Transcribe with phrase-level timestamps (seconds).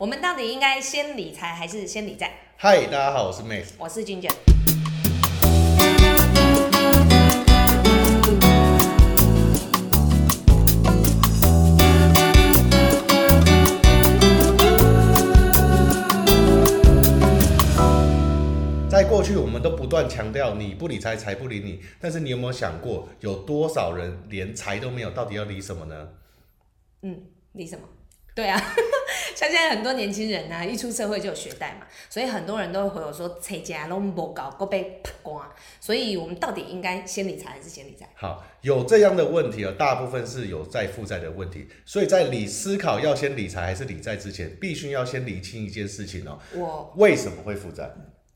[0.00, 2.32] 我们到底应该先理财还是先理债？
[2.56, 3.72] 嗨，大家好，我是 Max。
[3.76, 4.30] 我是金卷。
[18.88, 21.82] 在过去，我们都不断强调你不理财，财不理你。
[22.00, 26.08] 但是你有没有想过，有多少人连财都没有，到底要理什么呢？
[27.02, 27.20] 嗯，
[27.52, 27.82] 理什么？
[28.34, 28.56] 对啊，
[29.34, 35.52] 像现在很多年轻人呢、一出社会就有学贷嘛，所以很多人都会回我说，拆家都不搞，都被扒光。
[35.80, 38.08] 所以我们到底应该先理财还是先理财？
[38.14, 41.66] 好，有这样的问题啊，大部分是有债负债的问题。
[41.84, 47.90] 所以在理思考要先理财还是理债之前，必须要先理清一件事情哦，我为什么会负债？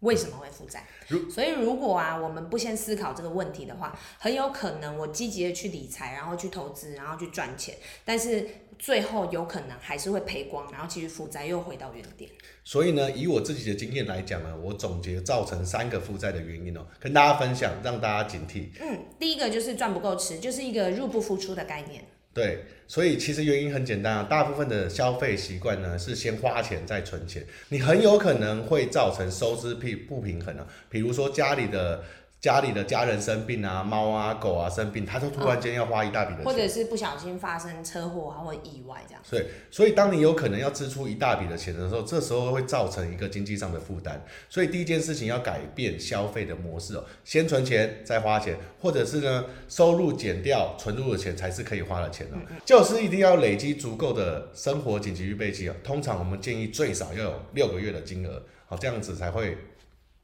[0.00, 1.30] 为什么会负债如？
[1.30, 8.46] 所以如果啊，我们不先思考这个问题的话，很有可能我积极的去理财，然后去投资，然后去赚钱，但是
[8.78, 12.30] 最后有可能还是会赔光，然后继续负债，又回到原点。
[12.64, 18.68] 所以呢，以我自己的经验来讲呢，我总结造成三个负债的原因哦，跟大家分享，让大家警惕。
[18.80, 22.04] 嗯，第一个就是赚不够吃，就是一个入不敷出的概念。
[22.32, 30.64] 对，所以其实原因很简单啊，大部分的消费习惯呢是先花钱再存钱，你很有可能会造成收支不不平衡啊。
[30.88, 32.04] 比如说家里的
[32.40, 39.22] 家里的家人生病啊，猫啊狗啊生病，他就突然间要花一大笔的钱，或者是不小心发生车祸啊，或意外这样。
[39.30, 44.24] 对，所以当你有可能要支出一大笔的钱的时候，这时候会造成一个经济上的负担。
[44.48, 52.38] 所以第一件事情要改变消费的模式哦，先存钱再花钱，或者是呢收入减掉存入的钱才是可以花的钱哦。
[52.64, 55.74] 就是一定要累积足够的生活紧急预备金哦。
[55.84, 59.58] 通常我们建议最少要有六个月的金额，好这样子才会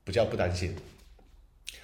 [0.03, 0.75] 比较不担心。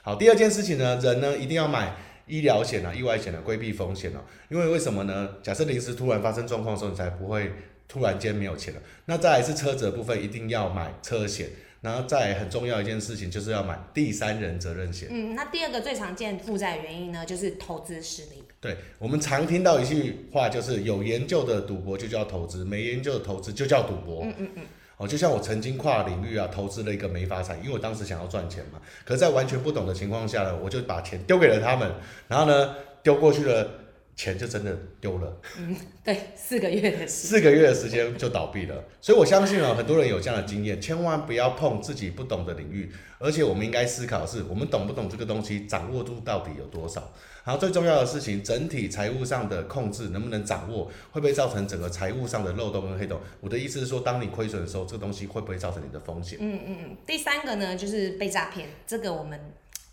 [0.04, 1.94] 好，第二件事情呢，人呢一定要买
[2.26, 4.18] 医疗险啊、意外险啊，规避风险哦。
[4.48, 5.28] 因为为什么呢？
[5.44, 7.52] 假设临时突然发生状况的时候，你才不会
[7.86, 8.80] 突然间没有钱了。
[9.04, 11.48] 那再来是车子的部分，一定要买车险。
[11.82, 15.08] 然后再很重要一件事情，就是要买第三人责任险。
[15.10, 18.42] 嗯，那第二个最常见负债原因呢，就是投资失利。
[18.60, 24.22] 对我们常听到一句话，就是有研究的赌博就叫投资，没研究的投资就叫赌博。
[24.24, 24.62] 嗯嗯嗯。
[25.02, 28.78] 哦，就像我曾经跨领域啊，投资了一个美发财，因为我当时想要赚钱嘛。
[29.04, 31.90] 可是在完全不懂的情况下呢，我就把钱丢给了他们，
[32.28, 33.68] 然后呢，丢过去了，
[34.14, 35.74] 钱就真的丢了，嗯
[36.04, 37.28] 对，四个月的事。
[37.28, 38.84] 四个月的时间就倒闭了。
[39.00, 47.12] 所以我相信啊，很多人有这样的经验，千万不要碰自己不懂的领域，而且我们应该思考的是，我们懂不懂这个东西，掌握度到底有多少。
[47.44, 53.18] 然后最重要的事情，整体财务上的控制能不能掌握，会不会造成整个财务上的漏洞跟黑洞？
[53.40, 56.38] 我的意思是说，当你亏损的时候，这个东西会不会造成你的风险？
[56.40, 56.96] 嗯嗯嗯。
[57.04, 59.40] 第三个呢，就是被诈骗，这个我们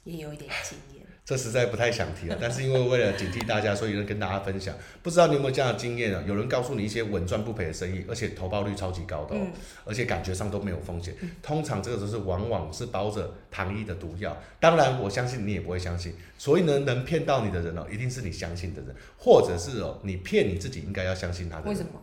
[0.03, 1.06] 也有一点经验。
[1.25, 4.74] 这实在不太想提了，但是因为为了警惕大家，所以呢跟大家分享。
[5.03, 6.24] 不知道你有没有这样的经验啊？
[6.28, 9.47] 有人告诉你一些稳赚不赔的生意，而且投报率超级高的、哦，
[9.85, 11.13] 而且感觉上都没有风险。
[11.44, 14.35] 通常这个都是往往是包着糖衣的毒药。
[14.59, 16.16] 当然，我相信你也不会相信。
[16.40, 21.69] 所以呢，能骗到你的人哦，一定是你相信的人，或者是哦你骗你自己应该要相信他的人。
[21.69, 22.01] 为什么？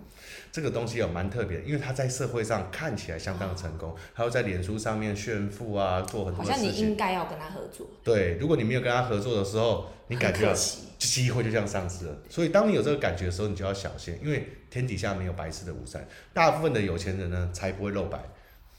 [0.53, 6.77] 这个东西哦蛮特别，因为他在社会上看起来相当成功，还有在脸书上面炫富啊，做很多好像你。
[6.77, 7.87] 应该要跟他合作。
[8.05, 10.55] 对，如果你没有跟他合作的时候，你感觉。
[10.99, 12.17] 机会就这样丧失了。
[12.31, 16.09] 所以当你有这个感觉的时候，你就要小心，因为天底下没有白吃的午餐。
[16.33, 18.19] 大部分的有钱人呢，才不会露白。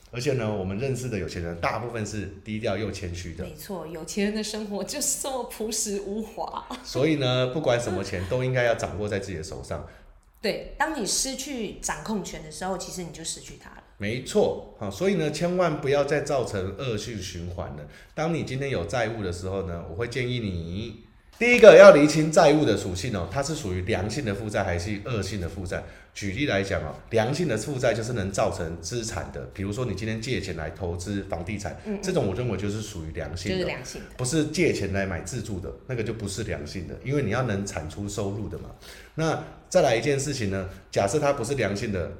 [0.10, 3.44] 而且呢，我们认识的有钱人，大部分是低调又谦虚的。
[3.44, 6.68] 没错，有钱人的生活就是这么朴实无华。
[6.84, 9.88] 所以呢，不管什么钱，都应该要掌握在自己的手上。
[10.42, 13.84] 对，当你失去掌控权的时候，其实你就失去它了。
[14.00, 17.88] 没错，好，所以呢，千万不要再造成恶性循环了。
[18.14, 21.04] 当你今天有债务的时候呢，我会建议你，
[21.40, 25.84] 第一个要厘清债务的属性哦，它是属于良性的负债还是恶性的负债。
[26.14, 33.58] 举例来讲哦，良性的负债就是能造成资产的，比如说你今天借钱来投资房地产，嗯嗯这种我认为就是属于良性的。
[33.58, 34.08] 就是良性的。
[34.16, 38.70] 不是借钱来买自住的，那个就不是良性的，因为你要能产出收入的嘛。
[39.14, 42.12] 那再来一件事情呢，假设它不是良性的，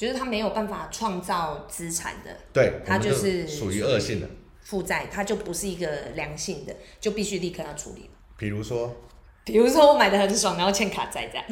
[0.00, 4.26] 就是他没有办法创造资产的对，他就是属于恶性的。
[4.62, 8.08] 负债，他就不是一个良性的，就必须立刻要处理。
[8.38, 8.96] 比如说，
[9.44, 11.44] 比如说我买的很爽，然后欠卡债这样。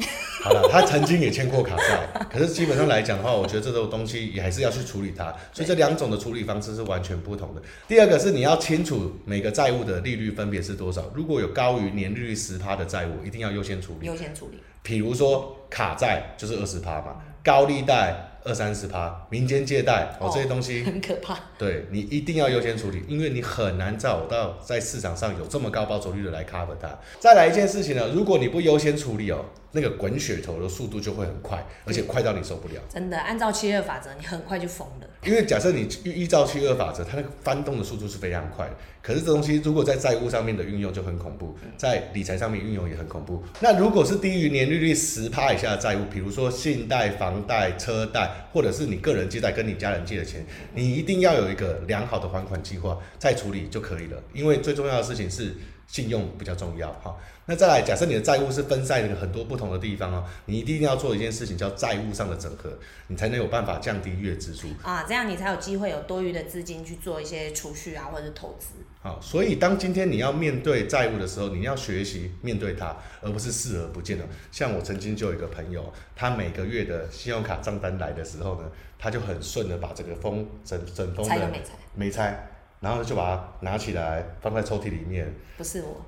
[0.43, 7.61] 好了，他曾经也欠过卡债，可是基本上来讲的话，我觉得这种东西也还是要去处理它，所以这两种的处理方式是完全不同的。
[7.87, 14.07] 第二个是你要清楚每个债务的利率分别是多少，如果有高于年利率十趴的债务，一定要优先处理。
[14.07, 14.57] 优先处理。
[14.81, 21.37] 比如说卡债就是二十趴嘛，高利贷、二三十趴，民间借贷哦哦这些东西，很可怕。
[21.57, 26.89] 对你一定要优先处理，因为你很难找到在市场上有这么高报酬率的来 cover 它。
[27.19, 32.75] 再来一件事情呢，如果你不优先处理哦，那个滚雪球的速度就会很快，而且快到你受不了。
[32.89, 35.07] 真的，按照七二法则，你很快就疯了。
[35.23, 38.73] 因为假设你依依照七二法则，它那个翻动的速度是非常快的。
[39.01, 43.41] 可是这东西如果在债务上面的运用就很恐怖，在理财上面运用也很恐怖。
[43.59, 54.21] 那如果是低于年利率十趴以下的债务，比如说信贷、房贷、车贷，或者是你个人借贷跟你家人借的钱，你一定要有一个良好的还款计划，再处理就可以了。
[54.33, 55.55] 因为最重要的事情是
[55.89, 57.17] 信用比较重要哈。
[57.45, 62.69] 那再来，假设你的债务是分散了很多不同的地方哦，你一定要做一件事情叫债务上的整合，
[63.07, 64.67] 你才能有办法降低月支出。
[64.83, 68.75] 啊，这样你才有机会有多余的资金去做一些储蓄啊，或者是投资。
[69.01, 74.23] 好，所以当今天你要面对债务的时候，你要学习面对它，而不是视而不见的。
[74.51, 78.69] 像我曾经就有一个朋友，他每个月的信用卡账单来的时候呢，
[78.99, 85.33] 他就很顺的把这个封整整封的没猜，没拆，然后就把它拿起来放在抽屉里面。
[85.57, 86.01] 不是我。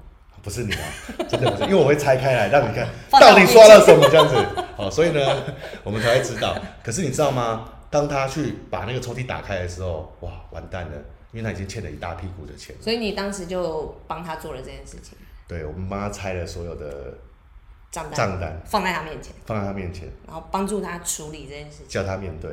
[0.43, 0.81] 不是你啊，
[1.29, 4.35] 真的不是，因为我会拆开来让你看 到底刷了什么这样子。
[4.75, 5.21] 好，所以呢，
[5.83, 6.57] 我们才会知道。
[6.83, 7.69] 可是你知道吗？
[7.91, 10.97] 当他去把那个抽屉打开的时候，哇，完蛋了，
[11.31, 12.75] 因为他已经欠了一大屁股的钱。
[12.81, 15.15] 所以你当时就帮他做了这件事情，
[15.47, 17.13] 对，我们帮他拆了所有的
[17.91, 21.87] 账单账单，放在他面前，放在他面前，然后帮助他处理这件事情。
[21.87, 22.49] 叫他面对。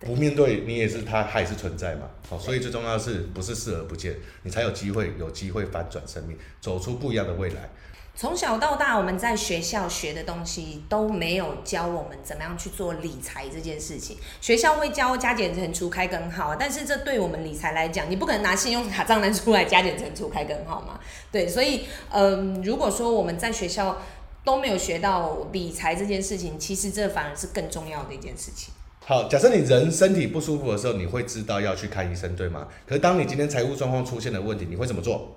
[0.00, 2.08] 不面对你也是他，还是存在嘛。
[2.28, 7.70] 好，所以最重要的是不是视而不见，你才有机会有机会反转生命，走出不一样的未来。
[8.18, 14.16] 从小到大，我们在学校学的东西都没有教我们怎么样去做理财这件事情。
[14.40, 20.98] 学校会教加减乘除开根号，但是这对我们理财来讲，你不可能拿信用卡账单出来加减乘除开根号嘛？
[21.30, 24.00] 对，所以，嗯、如果说我们在学校
[24.42, 28.72] 都没有学到理财这件事情，其实这反而是更重要的一件事情。
[29.08, 32.66] 好，假设你人身体不舒服的时候，你会知道要去看医生，对吗？
[32.84, 35.36] 可是当你今天财务状况出现了问题，你会怎么做？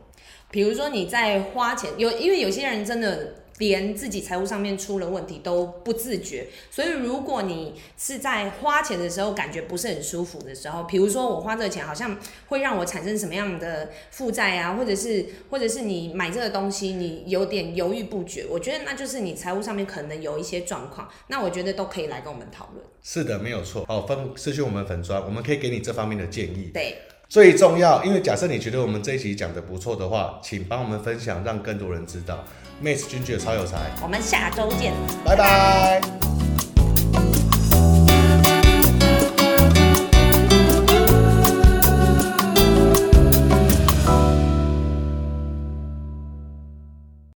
[0.49, 12.17] 比如说你在花钱，有因为有些人真的连自己财务上面出了问题都不自觉，所以如果你是在花钱的时候感觉不是很舒服的时候，比如说我花这个钱好像
[12.47, 22.83] 会让我产生什么样的负债啊，或者是或者是你买这个东西你有点犹豫不决，我觉得那就是你财务上面可能有一些状况，那我觉得都可以来跟我们讨论。
[23.03, 23.85] 是的，没有错。
[23.85, 26.71] 好，分私讯我们粉砖，我们可以给你这方面的建议。
[26.73, 26.97] 对，
[27.27, 32.45] 最重要，因为假设你觉得我们这一集讲的不错的话，请帮我们分享，让更多人知道。
[32.83, 34.93] Mace 君姐超有才，我们下周见。
[35.25, 36.18] 拜拜。